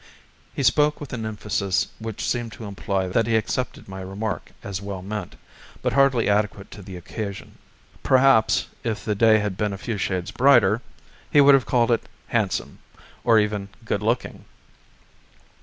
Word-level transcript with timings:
He 0.55 0.63
spoke 0.63 0.99
with 0.99 1.13
an 1.13 1.27
emphasis 1.27 1.89
which 1.99 2.27
seemed 2.27 2.53
to 2.53 2.65
imply 2.65 3.07
that 3.09 3.27
he 3.27 3.35
accepted 3.35 3.87
my 3.87 4.01
remark 4.01 4.51
as 4.63 4.81
well 4.81 5.03
meant, 5.03 5.35
but 5.83 5.93
hardly 5.93 6.27
adequate 6.27 6.71
to 6.71 6.81
the 6.81 6.97
occasion. 6.97 7.59
Perhaps, 8.01 8.65
if 8.83 9.05
the 9.05 9.13
day 9.13 9.37
had 9.37 9.57
been 9.57 9.73
a 9.73 9.77
few 9.77 9.99
shades 9.99 10.31
brighter, 10.31 10.81
he 11.29 11.39
would 11.39 11.53
have 11.53 11.67
called 11.67 11.91
it 11.91 12.09
"handsome," 12.29 12.79
or 13.23 13.37
even 13.37 13.69
"good 13.85 14.01
looking." 14.01 14.45